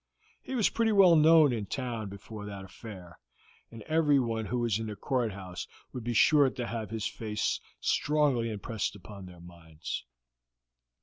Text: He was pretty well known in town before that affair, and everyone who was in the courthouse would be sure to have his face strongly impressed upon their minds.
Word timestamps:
He 0.41 0.55
was 0.55 0.69
pretty 0.71 0.91
well 0.91 1.15
known 1.15 1.53
in 1.53 1.67
town 1.67 2.09
before 2.09 2.43
that 2.47 2.65
affair, 2.65 3.19
and 3.69 3.83
everyone 3.83 4.45
who 4.45 4.57
was 4.57 4.79
in 4.79 4.87
the 4.87 4.95
courthouse 4.95 5.67
would 5.93 6.03
be 6.03 6.15
sure 6.15 6.49
to 6.49 6.65
have 6.65 6.89
his 6.89 7.05
face 7.05 7.59
strongly 7.79 8.49
impressed 8.49 8.95
upon 8.95 9.27
their 9.27 9.39
minds. 9.41 10.03